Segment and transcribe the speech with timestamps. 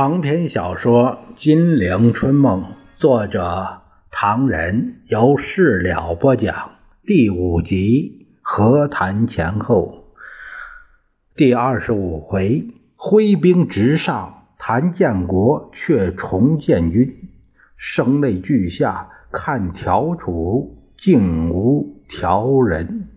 [0.00, 2.62] 长篇小说《金陵春梦》，
[2.96, 6.70] 作者唐人，由事了播讲。
[7.04, 10.06] 第五集和谈前后，
[11.36, 12.66] 第二十五回，
[12.96, 17.28] 挥兵直上，谭建国却重建军，
[17.76, 23.10] 声泪俱下，看调处，竟无调人。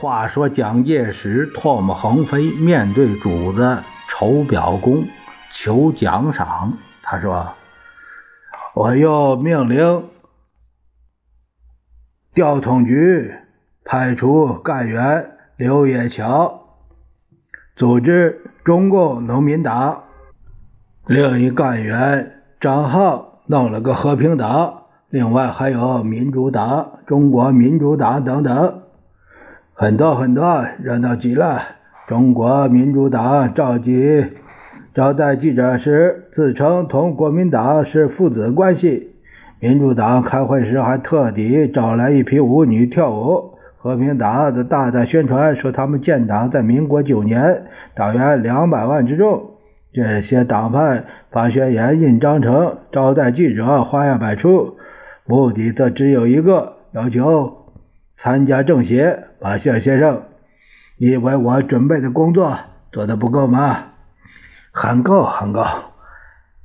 [0.00, 5.08] 话说蒋介石唾沫横飞，面对主子筹表功，
[5.50, 6.74] 求奖赏。
[7.02, 7.52] 他说
[8.76, 10.08] ：“我又命令
[12.32, 13.34] 调统局
[13.84, 16.76] 派出干员刘叶桥
[17.74, 20.04] 组织中共农民党，
[21.06, 28.82] 另一干员张浩弄了个和平党，另外还有民主党、中国民主党等等。”
[29.80, 31.60] 很多很多，热闹极了。
[32.08, 34.26] 中国民主党召集
[34.92, 39.10] 招待记者时，自称同国民党是父子关系；
[39.60, 47.62] 民主党开会时还特地找来一批舞女跳舞；和平党的大大宣传说他们建党在民国九年，
[47.94, 49.50] 党员两百万之众。
[49.92, 54.76] 这些党派发宣言、印章程、招待记者，花样百出，
[55.24, 57.57] 目的则只有一个：要求。
[58.20, 60.24] 参加政协，马歇先生，
[60.96, 62.58] 你以为我准备的工作
[62.90, 63.92] 做得不够吗？
[64.72, 65.64] 很够，很够。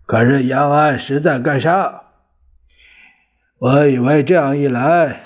[0.08, 2.06] 可是延安实在干啥？
[3.60, 5.22] 我以为这样一来，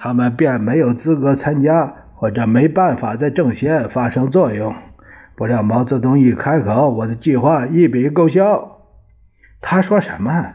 [0.00, 4.74] 他们便没有资格参加，或者没办法在政协发生作用。
[5.36, 8.80] 不料毛泽东一开口，我的计划一笔勾销。
[9.60, 10.54] 他说什么？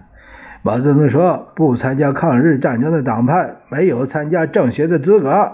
[0.65, 5.51] 毛泽东说：“不参加抗日战争的党派没有参加政协的资格。”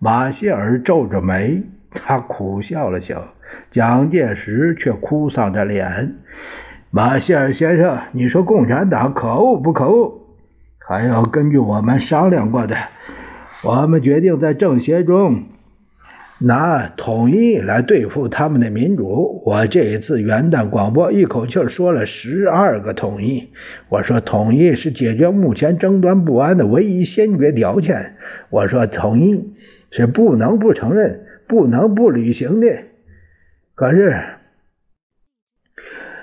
[0.00, 1.62] 马歇尔皱着眉，
[1.92, 3.22] 他苦笑了笑。
[3.70, 6.16] 蒋介石却哭丧着脸
[6.90, 10.20] ：“马歇尔先生，你说共产党可恶不可恶？
[10.78, 12.76] 还要根据我们商量过的，
[13.62, 15.44] 我们决定在政协中。”
[16.42, 19.42] 拿统一来对付他们的民主。
[19.44, 23.50] 我这一次元旦广播一口气说了十二个统一。
[23.90, 28.16] 我说统一是解决目前争端不安的唯一先决条件。
[28.48, 29.54] 我说统一
[29.90, 32.84] 是不能不承认、不能不履行的。
[33.74, 34.16] 可是，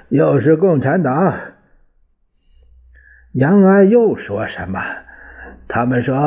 [0.10, 1.36] 又是共产党，
[3.34, 4.80] 延安又说什么？
[5.68, 6.18] 他们说。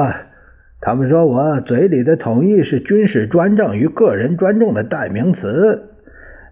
[0.81, 5.91] 他们说我嘴里的统一是军事专政与个人专政的代名词。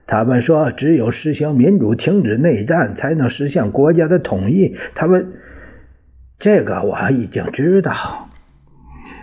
[0.07, 4.77] 他们说只有实行民主、停止内战，才能实现国家的统一。
[4.95, 5.33] 他们
[6.39, 8.31] 这个我已经知道。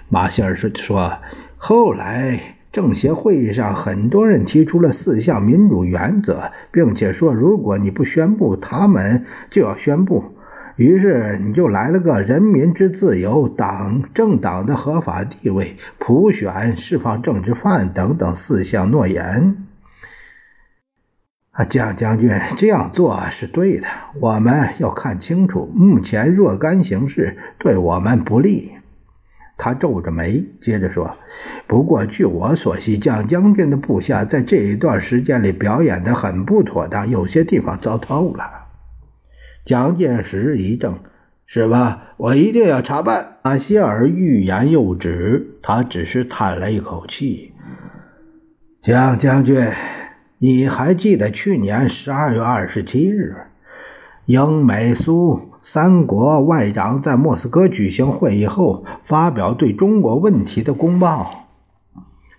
[0.10, 1.18] 马歇尔说说，
[1.58, 2.40] 后来
[2.72, 10.35] 政协会议上很多人提出了四项民主原则，并且说如果你不宣布，他们就要宣布。
[10.76, 19.58] 于是你就来了个人民之自由、党政党的合法地位、普选、释放政治犯等等四项诺言。
[21.52, 23.88] 啊，蒋将军这样做是对的。
[24.20, 28.74] 我们要看清楚，目前若干形势对我们不利。
[29.58, 31.16] 他皱着眉，接着说
[31.66, 38.44] ：“不过据我所悉，蒋将军的部下在这一段时间里表演的很不妥当，有些地方糟透了。”
[39.66, 41.00] 蒋介石一怔
[41.48, 42.14] ：“是吧？
[42.18, 47.52] 我一定要查办。”马歇尔欲言又止，他只是叹了一口气。
[48.84, 49.72] 蒋将军，
[50.38, 53.36] 你还记得去年十二月二十七日，
[54.28, 61.48] 英美苏三国外长在莫斯科举行会议后发表对中国问题的公报？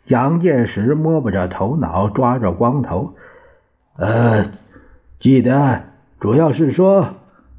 [0.05, 3.17] 蒋介石摸不着头脑，抓着光头
[3.99, 4.53] ：“呃，
[5.19, 5.83] 记得。”
[6.19, 7.09] 主要是说，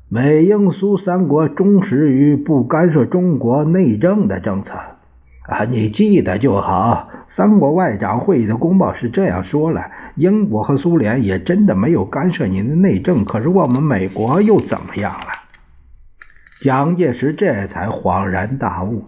[0.09, 4.73] 美英苏三国忠实于不干涉中国内政的政策
[5.43, 7.09] 啊，你记得就好。
[7.27, 9.83] 三国外长会议的公报是这样说了：
[10.15, 15.27] 英国和苏联也真的没有干涉你的内政，可是我们美国又怎么样了？
[16.61, 19.05] 蒋介石这才恍然大悟：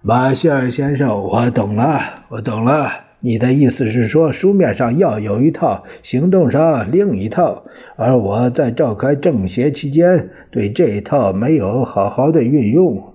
[0.00, 3.07] 马歇尔先生，我懂了，我懂了。
[3.20, 7.64] 你的意思是说，书面上要有一套，行动上另一套，
[7.96, 13.14] 而我在召开政协期间对这一套没有好好的运用，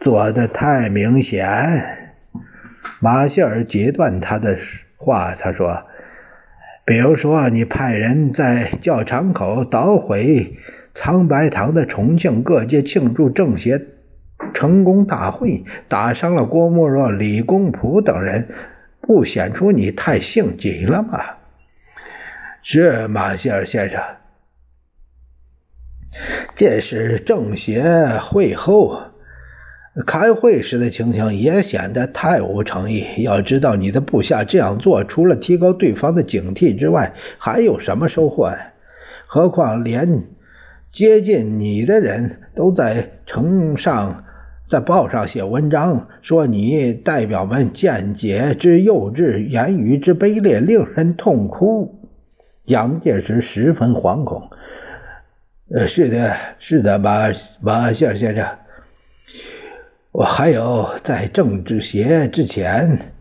[0.00, 1.46] 做的太明显。
[3.00, 4.56] 马歇尔截断他的
[4.96, 5.82] 话，他说
[6.86, 10.56] ：“比如说，你派人在教场口捣毁
[10.94, 13.78] 苍白堂的重庆各界庆祝政协
[14.54, 18.48] 成功大会，打伤了郭沫若、李公朴等人，
[19.00, 21.20] 不显出你太性急了吗？”
[22.62, 24.00] 是马歇尔先生。
[26.54, 27.84] 这是政协
[28.22, 29.02] 会后
[30.06, 33.04] 开会时的情形，也显得太无诚意。
[33.18, 38.56] 要知道，你的部下这样做，除了提高对方的警惕之外，还有什么收获呢？
[39.26, 40.22] 何况连
[40.90, 44.24] 接近你的人都在城上、
[44.66, 52.00] 在报上写文章，说你代表们见解之幼稚，言语之卑劣，令人痛哭。
[52.64, 54.48] 蒋介石十分惶恐。
[55.70, 57.26] 呃，是的，是的，马
[57.60, 58.46] 马歇尔先生，
[60.12, 63.12] 我还有在政治协之前，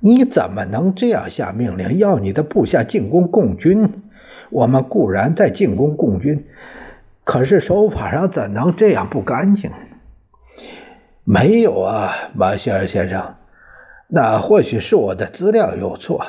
[0.00, 4.02] 你怎么能这样下命令，要你的部下进攻共军？
[4.50, 6.44] 我们固然在进攻共军，
[7.24, 9.70] 可是手法上怎能这样不干净？
[11.32, 13.36] 没有啊，马歇尔先生，
[14.08, 16.26] 那或许是我的资料有错。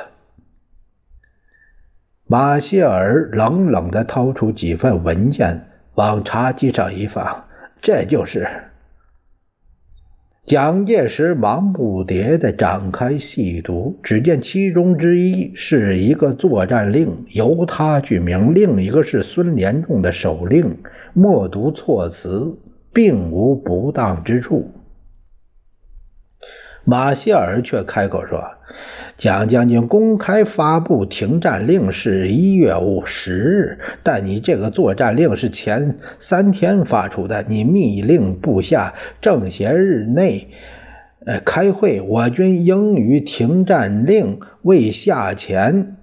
[2.27, 5.65] 马歇尔冷冷地掏出几份文件，
[5.95, 7.45] 往茶几上一放。
[7.81, 8.47] 这就是
[10.45, 20.77] 蒋介石忙不迭地展开细读，只见其中之一是一个作战令，由他具名；另一个是孙连仲的手令，
[21.13, 22.55] 默读措辞，
[22.93, 24.71] 并无不当之处。
[26.83, 28.43] 马歇尔却开口说。
[29.17, 37.45] 蒋将军公开发布停战令是一月五十日，但你这个作战令是前三天发出的。
[37.47, 40.47] 你密令部下政协日内，
[41.27, 45.97] 呃，开会，我军应于停战令未下前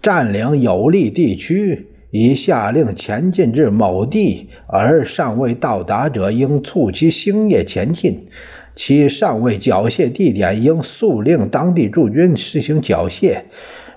[0.00, 8.28] 占领有利地区，已下令前进至某地，而尚未到达者，应促其星夜前进。
[8.76, 13.44] 其尚未缴械地点，应速令当地驻军实行缴械，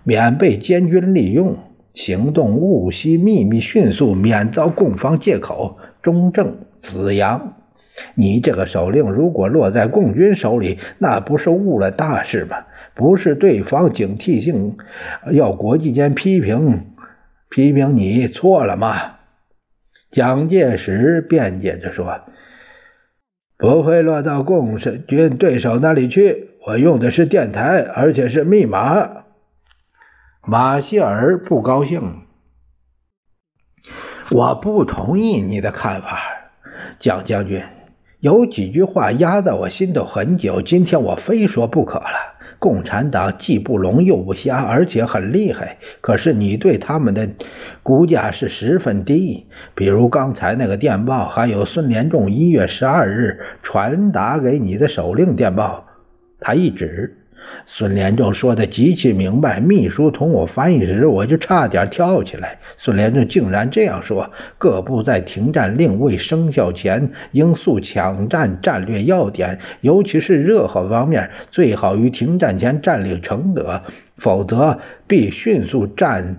[0.04, 1.58] 免被监军利用。
[1.94, 5.78] 行动务须秘密迅速，免遭共方借口。
[6.02, 7.56] 中正子阳，
[8.16, 12.56] 你这个手令如果落在共军手里，那不是误了大事吗？
[12.96, 14.78] 不是对方警惕性，
[15.34, 16.86] 要国际间批评
[17.50, 19.18] 批评你错了吗？
[20.10, 22.22] 蒋介石辩解着说。
[23.60, 26.52] 不会落到共军对手那里去。
[26.66, 29.26] 我用的是电台，而且是密码。
[30.48, 32.22] 马歇尔不高兴。
[34.32, 36.22] 我不同意你的看法，
[37.00, 37.62] 蒋将军。
[38.22, 42.39] 有几句话压在我心头很久，今天我非说不可了。
[42.60, 45.78] 共产党既不聋又不瞎，而且很厉害。
[46.02, 47.30] 可是你对他们的
[47.82, 49.48] 估价是十分低。
[49.76, 55.88] 比如刚才那个电报，还有孙连仲一月十二日传达给你的手令电报，
[56.40, 57.19] 他一指。
[57.68, 62.58] 孙连仲说的极其明白，秘书同我翻译时，我就差点跳起来。
[62.78, 73.82] 孙连仲竟然这样说：各部在停战令未生效前，应速抢占战略要点，尤其是热河方面，最好于停战前占领承德，
[74.18, 76.38] 否则必迅速占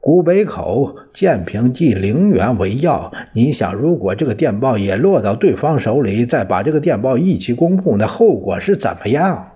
[0.00, 3.12] 古北口、建平及陵园为要。
[3.32, 9.52] 你想，如果这个电报也落到对方手里，再把这个电报一起公布，那后果是怎么样？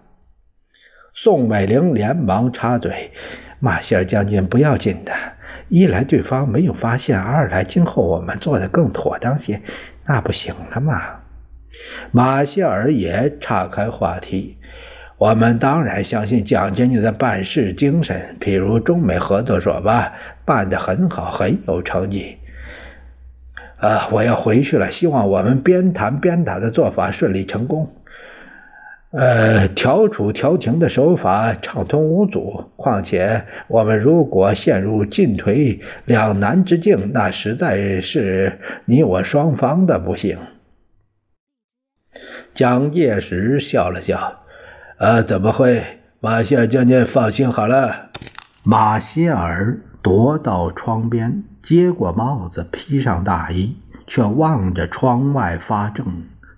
[1.13, 3.11] 宋美龄连忙插嘴
[3.59, 5.13] ：“马歇尔将军不要紧的，
[5.69, 9.61] 一来对方没有发现，二来今后我们做的更妥当些，
[10.07, 11.03] 那不行了吗？”
[12.11, 14.57] 马歇尔也岔开话题
[15.19, 20.13] ：“我们当然相信蒋将军的办事精神，譬如中美合作所吧，
[20.45, 22.39] 办得很好，很有成绩。
[23.79, 27.95] 啊，我要回去了，希望我们边谈边打的做法顺利成功。”
[29.13, 32.71] 呃，调处调停的手法畅通无阻。
[32.77, 40.39] 况且，我们如果陷入进退两难之境，那实在是你我双方的不幸。
[42.55, 44.45] 蒋介石笑了笑
[44.99, 45.83] ：“呃，怎么会？
[46.21, 48.11] 马歇尔将军放心好了。”
[48.63, 53.75] 马歇尔踱到窗边，接过帽子，披上大衣，
[54.07, 56.05] 却望着窗外发怔。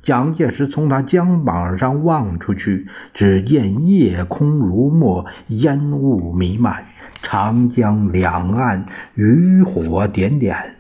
[0.03, 6.85] 蒋介石从他肩膀上望出去，只见夜空如墨，烟雾弥漫，
[7.23, 10.75] 长江两岸渔火点点，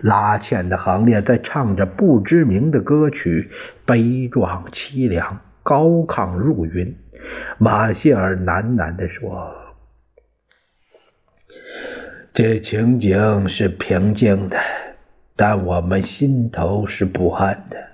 [0.00, 3.50] 拉纤的行列在唱着不知名的歌曲，
[3.84, 6.96] 悲壮凄凉，高亢入云。
[7.58, 9.54] 马歇尔喃喃地说
[12.32, 14.56] ：“这情景是平静的，
[15.36, 17.91] 但我们心头是不安的。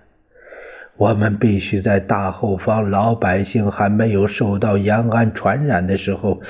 [0.98, 6.42] 我们必须在大后方老百姓还没有受到延安传染的时候。”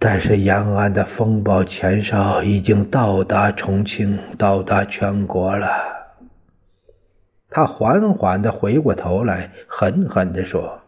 [0.00, 5.68] 但是延安的风暴前哨已经到达重庆，到达全国了。
[7.50, 10.82] 他缓缓地回过头来，狠狠地说：“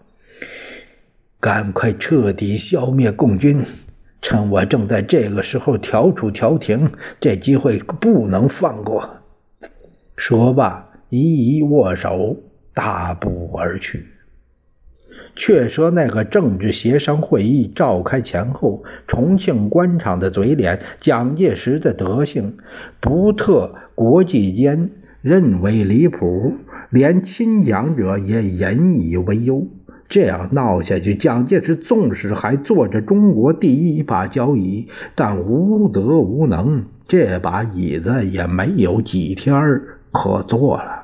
[1.40, 3.64] 赶快彻底消灭共军！
[4.22, 9.10] 趁我正在这个时候调处调停，这机会不能放过。”
[10.14, 12.38] 说罢，一一握手，
[12.72, 14.06] 大步而去。
[15.36, 22.56] 却说那个政治协商会议召开前后，重庆官场的嘴脸，蒋介石的德行，
[23.00, 24.90] 不特国际间
[25.20, 26.54] 认为离谱，
[26.90, 29.66] 连亲蒋者也引以为忧。
[30.08, 40.99] 这样闹下去，蒋介石纵使还坐着中国第一把交椅，但无德无能，这把椅子也没有几天可坐了。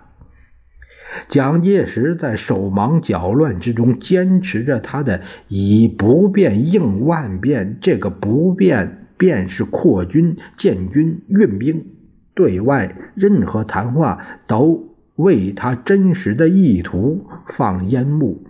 [1.28, 7.78] 蒋介石在手忙脚乱之中，坚持着他的以不变应万变。
[7.80, 11.86] 这个不变，便是扩军、建军、运兵。
[12.34, 18.45] 对外任何谈话，都为他真实的意图放烟幕。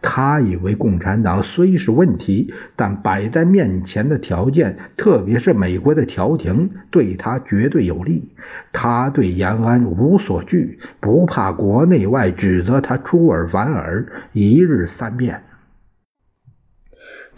[0.00, 8.30] 他以为共产党虽是问题，但摆在面前的条件，特别是美国的调停，对他绝对有利。
[8.72, 15.42] 他对延安无所惧，不怕国内外指责他出尔反尔、一日三变。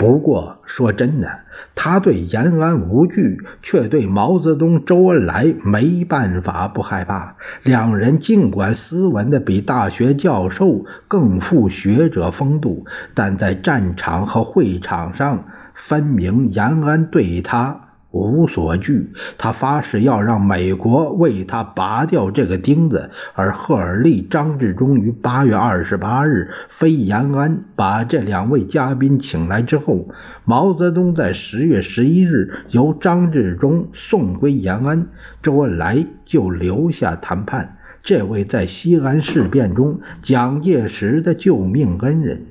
[0.01, 1.29] 不过说真的，
[1.75, 7.37] 他对延安无惧，却对毛泽东、周恩来没办法不害怕。
[7.63, 17.90] 两人尽管斯文的比大学教授更富学者风度，但在战场和会场上，分明延安对他。
[18.13, 23.11] 无所惧，他发誓要让美国为他拔掉这个钉子。
[23.35, 30.09] 而赫尔利、张治中于八月二十八日飞延安，把这两位嘉宾请来之后，
[30.45, 35.07] 毛泽东在十月十一日由张治中送归延安，
[35.41, 37.77] 周恩来就留下谈判。
[38.03, 42.47] 这位在西安事变中蒋介石的救命恩人，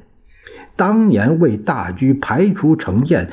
[0.76, 3.30] 当年为大局排除成见。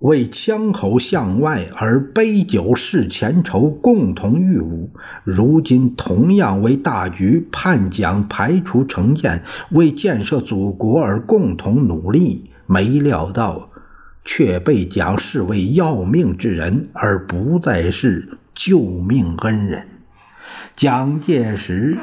[0.00, 4.90] 为枪口向外而杯酒释前仇，共同御侮；
[5.24, 12.50] 如今同样为大局叛蒋排除成见，为建设祖国而共同努力。
[12.66, 13.70] 没料到，
[14.24, 19.86] 却被蒋视为要命之人，而不再是救命恩人。
[20.74, 21.98] 蒋介石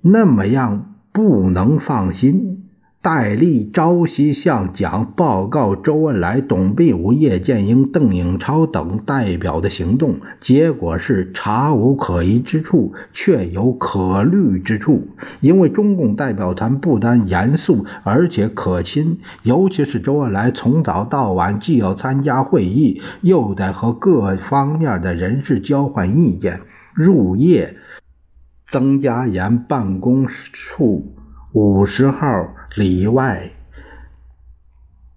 [0.00, 2.57] 那么样不能放心。
[3.00, 15.06] 戴笠朝夕向蒋报告周恩来、董必武、叶剑英、邓颖超等代表的行动，结果是查无可疑之处，却有可虑之处。
[15.40, 26.62] 因为中共代表团不单严肃，而且可亲，尤其是周恩来从早到晚既要参加会议，又得和各方面的人士交换意见。
[26.94, 27.76] 入夜，
[28.66, 31.14] 曾家岩办公处
[31.52, 32.26] 五十号。
[32.78, 33.50] 里外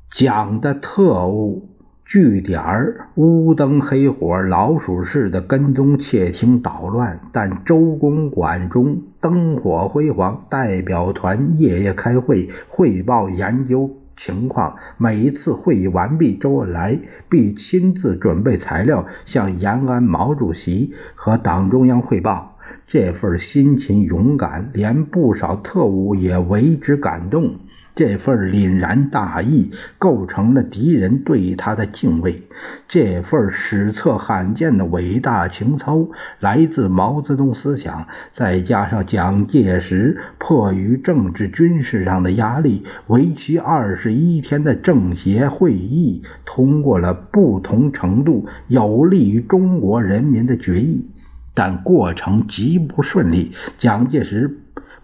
[0.09, 1.69] 讲的特务
[2.03, 14.77] 据点儿，乌灯黑火、老鼠似的跟踪窃听捣乱，但周公馆中灯火辉煌，代表团夜夜开会汇报研究情况。
[14.97, 16.97] 每一次会议完毕，周恩来
[17.29, 22.50] 必亲自准备材料，向延安毛主席和党中央汇报。
[22.93, 27.55] 这份辛勤勇敢，连不少特务也为之感动。
[27.95, 32.43] 这份凛然大义，构成了敌人对他的敬畏。
[32.89, 36.09] 这份史册罕见的伟大情操，
[36.41, 51.05] 来自毛泽东思想，再加上蒋介石迫于政治军事上的压力，为期二十一天的政协会议，通过了不同程度有利于中国人民的决议。
[51.53, 54.59] 但过程极不顺利，蒋介石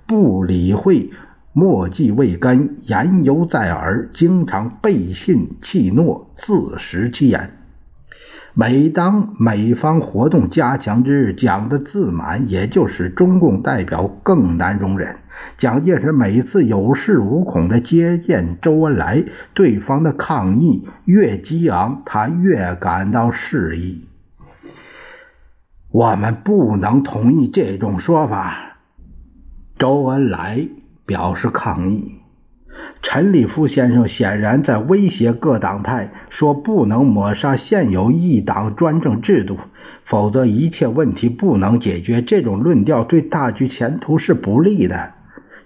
[0.05, 1.11] 不理会，
[1.53, 7.51] 墨迹未干，言犹在耳，经常背信弃诺，自食其言。
[8.53, 15.17] 每当美方活动加强之日，蒋的自满也就使中共代表更难容忍。
[15.59, 19.23] 蒋介石每次有恃无恐地接见周恩来，
[19.53, 24.05] 对方的抗议越激昂，他越感到适宜。
[25.91, 28.77] 我们不能同意这种说法。
[29.77, 30.67] 周恩来
[31.05, 32.13] 表示抗议。
[33.01, 39.57] 陈立夫先生显然在威胁各党派，说不能抹杀现有一党专政制度，
[40.03, 42.21] 否则一切问题不能解决。
[42.21, 45.13] 这种论调对大局前途是不利的。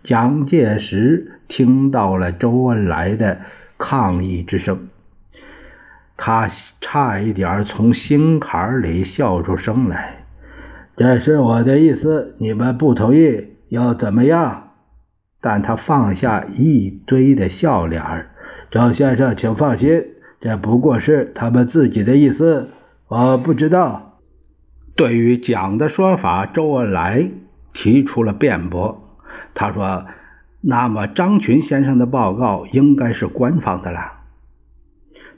[0.03, 3.41] 蒋介石听到了周恩来的
[3.77, 4.87] 抗议之声，
[6.23, 6.47] 他
[6.79, 10.23] 差一点从心坎里笑出声来。
[10.95, 14.73] 这是我的意思，你们不同意又怎么样？
[15.41, 18.29] 但他放下一堆的笑脸儿，
[18.69, 20.05] 赵先生，请放心，
[20.39, 22.69] 这不过是他们自己的意思，
[23.07, 24.19] 我不知道。
[24.95, 27.31] 对于蒋的说法，周恩来
[27.73, 29.17] 提出了辩驳。
[29.55, 30.05] 他说
[30.61, 34.20] ：“那么张群先生的报告应该是官方的了。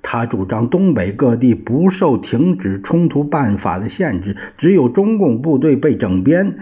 [0.03, 6.57] 他主张东北各地不受停止冲突办法的限制，只有中共部队被整编。”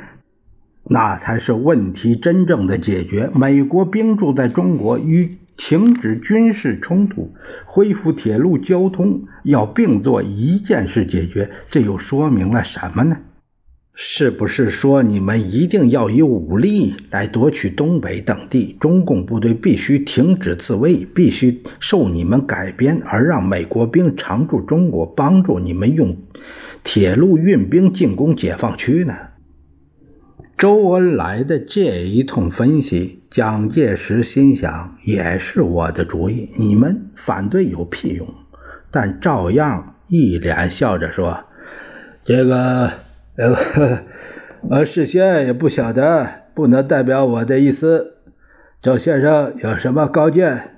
[0.84, 3.30] 那才是问题真正的解决。
[3.36, 7.32] 美国兵驻在中国，与停止军事冲突、
[7.66, 11.52] 恢复铁路交通要并做一件事解决。
[11.70, 13.18] 这又说明了什么呢？
[13.94, 18.76] 是不是说你们一定要以武力来夺取东北等地？
[18.80, 26.18] 中共部队必须停止自卫，必须受你们改编，而让美国兵常驻中国，帮助你们用
[26.84, 29.16] 铁路运兵进攻解放区呢？
[30.58, 38.28] 周恩来的这一通分析，蒋介石心想也是我的主意，你们反对有屁用？
[38.90, 41.46] 但照样一脸笑着说
[42.26, 42.92] ：“这个，
[43.36, 44.04] 呃，
[44.62, 48.18] 我事先也不晓得，不能代表我的意思。
[48.82, 50.78] 周先生有什么高见？”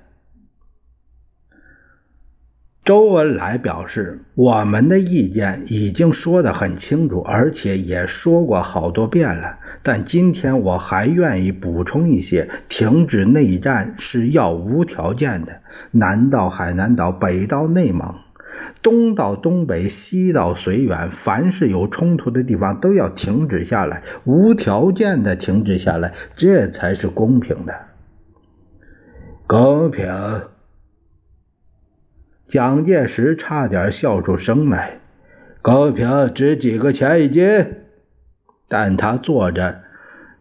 [2.84, 18.14] 周恩来表示：“我们的意见已经说得很清楚，而且也说过好多遍了。”但今天我还愿意补充一些：停止内战是要无条件的，南到海南岛，北到内蒙，
[18.82, 27.74] 东到东北，西到绥远，凡是有冲突的地方都要停止下来，无条件的停止下来，这才是公平的。
[29.46, 30.06] 公平！
[32.46, 34.98] 蒋介石差点笑出声来。
[35.62, 37.42] 公平值几个钱一斤？
[38.68, 39.82] 但他做着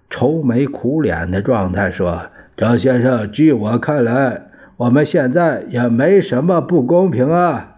[0.10, 4.48] 愁眉苦脸的状态说：“张先生，据我看来，
[4.78, 7.70] 我们现在也没什么不公平啊。”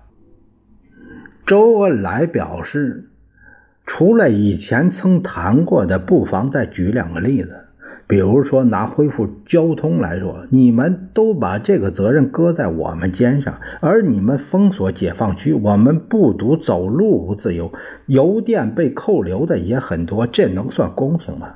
[1.46, 3.10] 周恩来表示
[3.86, 7.56] ：“除了以前曾谈过的，不妨再举两个例子。”
[8.08, 17.74] 比如说，拿恢复交通来说，你们都把这个责任搁在我们肩上，而你们封锁解放区，我们不堵，走路不自由，
[18.06, 21.48] 邮电被扣留的也很多，这能算公平吗？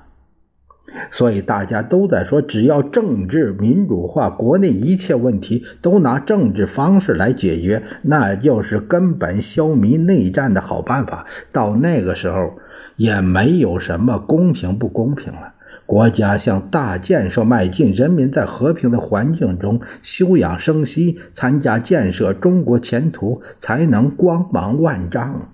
[1.11, 11.25] 所以大家都在说，只要政治民主化，国内一切问题都拿政治方式来解决，那就是根本消弭内战的好办法。
[11.51, 12.53] 到那个时候，
[12.95, 15.53] 也没有什么公平不公平了。
[15.85, 25.49] 国家向大建设迈进，人民在和平的环境中休养生息，参加建设，中国前途才能光芒万丈。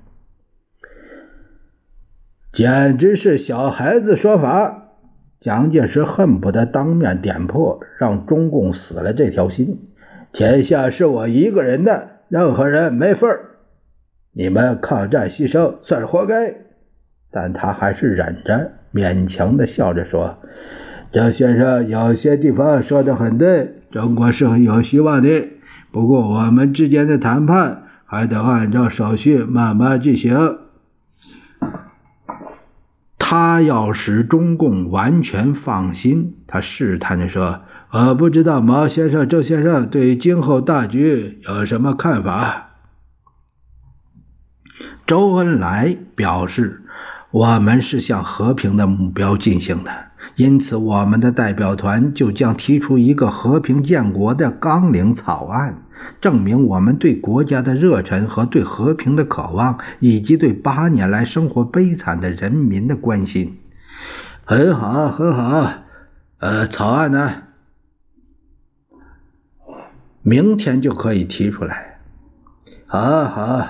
[2.52, 4.85] 简直是小孩子说法！
[5.46, 9.80] 蒋介石恨不得当面点破，让中共死了这条心。
[10.32, 13.42] 天下是我一个人的，任何人没份儿。
[14.34, 16.56] 你们抗战牺牲算是活该，
[17.30, 18.72] 但他还是忍着。
[18.92, 20.40] 勉强的笑着说
[21.14, 25.48] ：“张先生有些地方说的很对，中国是很有希望的。
[25.92, 30.58] 不过我们之间的谈判还得按照手续慢慢进行。
[33.28, 42.70] 他要使中共完全放心，他试探着说：‘我不知道毛先生、周先生对今后大局有什么看法。’
[45.08, 46.84] 周恩来表示。”
[47.32, 49.92] 我们是向和平的目标进行的，
[50.36, 55.84] 因此我们的代表团就将提出一个和平建国的纲领草案，
[56.22, 63.58] 证明我们对国家的热忱和对和平的渴望，以及对八年来生活悲惨的人民的关心。
[64.44, 65.74] 很好，很好。
[66.40, 67.44] 呃，草案呢？
[70.22, 72.00] 明天就可以提出来。
[72.88, 73.68] 好好。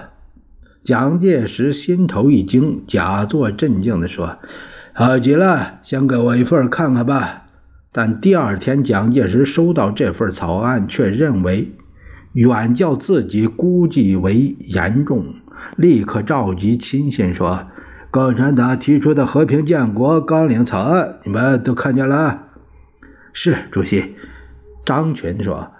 [0.83, 4.37] 蒋介石心头一惊，假作镇静地说
[4.93, 7.47] ：“好极了，先给我一份看看吧。”
[7.91, 11.73] 但第二天，蒋介石收到这份草案，却认为
[12.35, 15.35] 远较自己估计为严重，
[15.77, 17.67] 立刻召集亲信说
[18.11, 22.43] ：“共产党提出的和平建国纲领草案，你们都看见了？
[23.31, 24.15] 是主席。
[24.85, 25.71] 张群说：“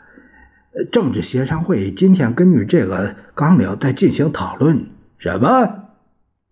[0.93, 4.87] 政治协商会今天根据这个纲领在进行讨论。”
[5.19, 5.83] 什么？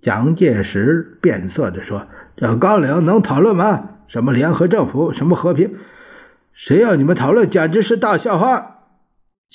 [0.02, 3.90] 蒋介石变色地说：“这纲领能讨论吗？
[4.10, 5.76] 什么联合政府，什么和平？
[6.52, 8.72] 谁要你们讨论，简直是大笑话！”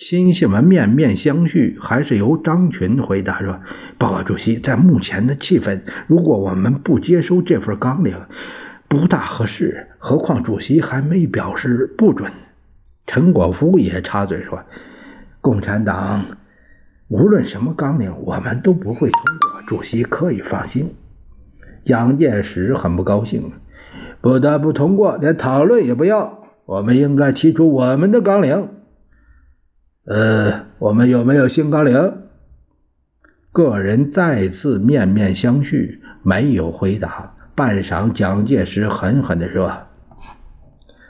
[0.00, 3.58] 亲信们面面相觑，还是由张群回答说
[3.98, 8.16] ：“报告主席，在目前的气氛，如果我们不接收这份纲领，
[8.88, 9.88] 不大合适。
[9.98, 12.30] 何况主席还没表示不准。”
[13.08, 14.62] 陈果夫也插嘴说
[15.42, 16.26] ：“共产党
[17.08, 20.94] 无论什么纲领，我们都不会通过，主席可以放心。”
[21.82, 23.50] 蒋介石很不高兴
[24.22, 26.44] ：“不得不通过，连讨论也不要。
[26.66, 28.68] 我们应该提出我们的纲领。”
[30.10, 32.14] 呃，我们有没有新纲领？
[33.52, 37.34] 个人再次面面相觑，没有回答。
[37.54, 39.70] 半晌，蒋介石狠狠地说：“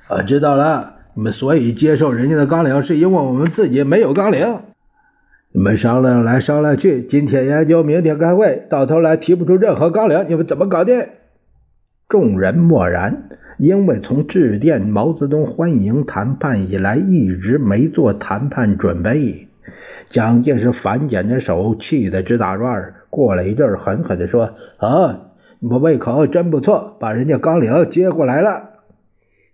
[0.09, 0.95] 啊，知道了。
[1.15, 4.63] 你们所以接受人家的纲领，是因为我们自己没有纲领。
[5.53, 11.07] 你们商量来商量去，今天研究，明天开会，到头来提不出任何纲领，你们怎么搞定？”
[12.09, 13.29] 众人默然。
[13.59, 19.49] 因为从致电毛泽东欢迎谈判以来，一直没做谈判准备。
[20.09, 28.71] 蒋介石反剪着手，气得直打转过了一阵狠狠地说：“啊，你胃口真不错，把人家纲领接过来了。”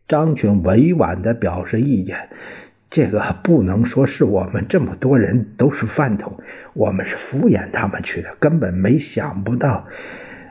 [0.06, 2.28] 张群委婉地表示意见
[2.90, 6.34] ：“这个不能说是我们这么多人都是饭桶，
[6.74, 9.86] 我们是敷衍他们去的，根本没想不到。”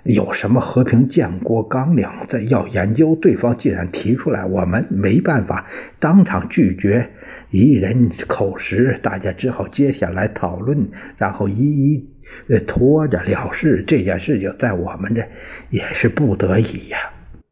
[0.04, 2.10] 有什么和平建国纲领？
[2.28, 5.66] 在要研究，对方既然提出来，我们没办法
[5.98, 7.10] 当场拒绝，
[7.52, 12.10] 一人口实，大家只好接下来讨论，然后一一
[12.50, 13.86] 呃拖着了事。
[13.88, 15.24] 这件事情在我们这
[15.70, 16.98] 也是不得已呀。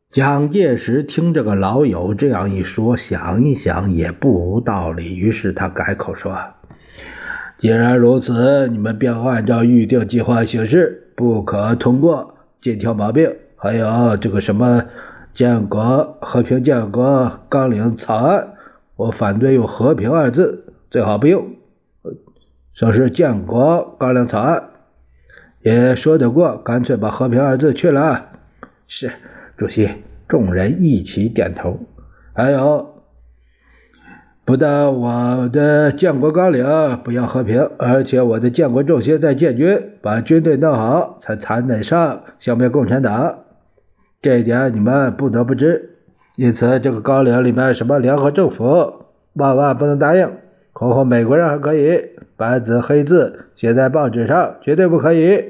[0.10, 6.38] 蒋介石听这个老友这样一说，想一想也不无道理，于是他改口说
[7.60, 14.86] ：“既然如此，你们便按照预定计划行事，不可通过。”禁条毛病，还有这个什么
[15.34, 18.54] 建国和平建国纲领草案，
[18.96, 21.56] 我反对用和平二字，最好不用，
[22.74, 24.70] 说是建国纲领草案
[25.62, 28.30] 也说得过，干脆把和平二字去了。
[28.88, 29.12] 是，
[29.58, 29.90] 主席，
[30.28, 31.80] 众人一起点头。
[32.34, 32.91] 还有。
[34.52, 36.66] 不但我的建国纲领
[37.06, 43.46] 不要和平，而且我的建国重心在建军，把军队弄好才谈得上消灭共产党。
[44.22, 45.92] 这一点你们不得不知。
[46.36, 50.30] 因此，这个纲领里面什么联合政府，万万不能答应。
[50.74, 52.02] 恐吓美国人还可以，
[52.36, 55.46] 白纸黑字写在报纸上，绝对不可以。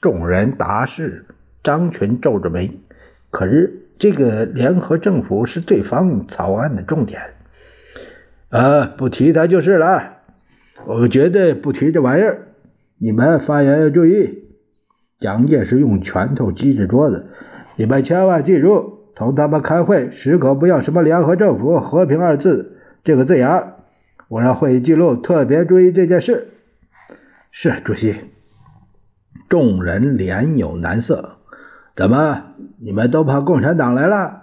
[0.00, 1.26] 众人答是。
[1.64, 2.70] 张群皱着眉，
[3.32, 7.20] 可是这个联合政府是对方草案的重点。
[8.52, 10.18] 啊，不提他就是了。
[10.86, 12.48] 我绝对不提这玩意儿。
[12.98, 14.44] 你们发言要注意。
[15.18, 17.30] 蒋介石用拳头击着桌子。
[17.76, 23.72] 你们千万记住，同他们开会时可不要什么“联合政府”“和平”二字这个字眼。
[24.28, 26.48] 我让会议记录特别注意这件事。
[27.50, 28.16] 是，主席。
[29.48, 31.38] 众人脸有难色。
[31.96, 34.42] 怎么，你们都怕共产党来了？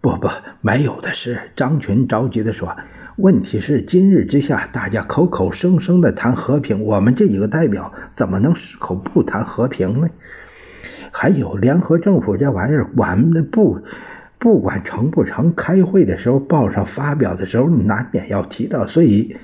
[0.00, 0.28] 不不，
[0.62, 1.38] 没有的事。
[1.54, 2.74] 张群着急地说。
[3.18, 10.08] 问题是今日之下，大家口口声声的谈和平，我们这几个代表怎么能矢口不谈和平呢？
[11.10, 13.80] 还有联合政府这玩意儿，管不
[14.38, 19.36] 不管成不成，开会的时候报上发表的时候，难免要提到，所以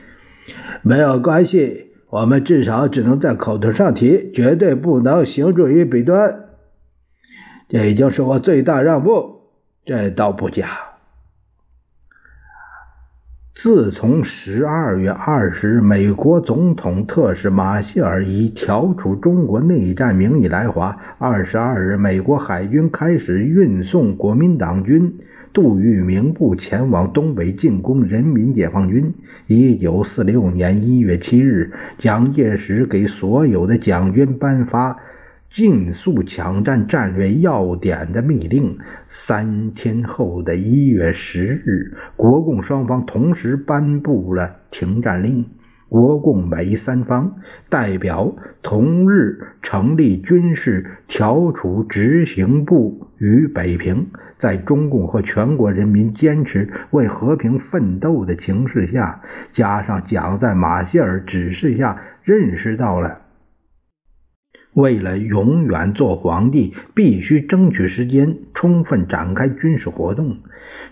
[0.83, 6.45] 没有关系，我们至少只能在口头上提，绝对不能行诸于笔端。
[7.69, 9.41] 这已经是我最大让步，
[9.85, 10.94] 这倒不假。
[13.55, 20.99] 自从十二月二十日，美国总统特使马歇尔以调处中国内战名义来华。
[21.19, 25.15] 二十二日，美国海军开始运送国民党军
[25.53, 29.15] 杜聿明部前往东北进攻人民解放军。
[29.47, 34.97] 一九四六年一月七日，蒋介石给所有的蒋军颁发。
[35.55, 38.77] 尽速抢占战略要点的密令。
[39.09, 45.47] 三天后的一月十日，国共双方同时颁布了停战令。
[45.89, 47.37] 国共美三方
[47.69, 54.09] 代表同日成立军事调处执行部于北平。
[54.37, 59.21] 在中共和全国人民坚持为和平奋斗的情势下，
[59.53, 63.21] 加上蒋在马歇尔指示下认识到了。
[64.75, 70.37] 为了永远做皇帝，必须争取时间，充分展开军事活动。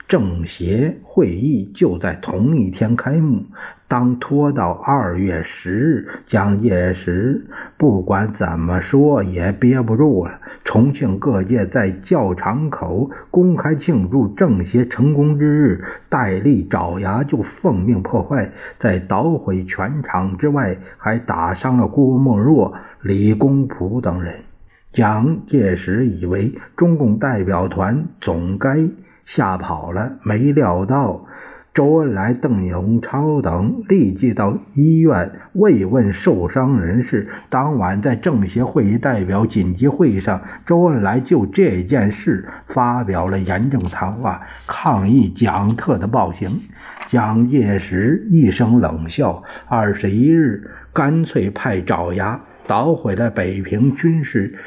[0.09, 3.45] 政协会议就在同一天开幕。
[3.89, 10.41] 当拖到二月十日，蒋介石不管怎么说也憋不住了。
[10.65, 24.45] 重庆各界在教场口公开庆祝政协成功之日，戴笠、爪牙就奉命破坏，在捣毁全场之外，还打伤了郭沫若、李公朴等人。
[24.93, 28.89] 蒋介石以为中共代表团总该
[29.25, 31.27] 吓跑了，没料到。
[31.75, 37.31] 周恩来、邓颖超等立即到医院慰问受伤人士。
[37.49, 46.61] 当晚在政协会议代表紧急会议上，周恩来就这件事发表了严正谈话，抗议蒋特的暴行。
[47.07, 54.59] 蒋介石一声冷笑，二十一日干脆派爪牙捣毁了北平军事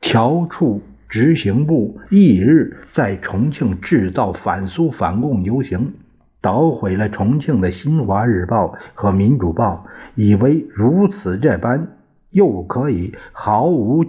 [0.00, 5.94] 调处执行部，翌日在重庆制造反苏反共游行。
[6.40, 11.96] 捣毁了重庆的《新华日报》和《民主报》，以为如此这般，
[12.30, 14.04] 又可以毫无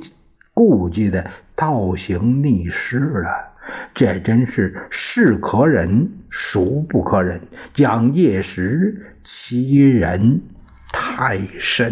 [0.53, 3.29] 顾忌的倒行逆施了。
[3.95, 7.41] 这真是是可忍，孰不可忍？
[7.73, 10.41] 蒋介石欺人
[10.91, 11.91] 太甚。